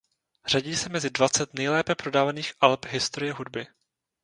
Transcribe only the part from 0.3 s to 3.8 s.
Řadí se mezi dvacet nejlépe prodávaných alb historie hudby.